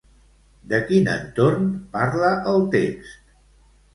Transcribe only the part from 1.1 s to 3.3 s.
entorn parla el text?